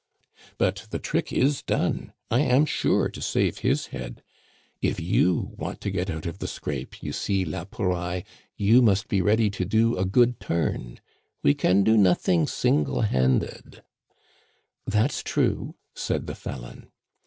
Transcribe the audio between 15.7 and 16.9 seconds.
said the felon.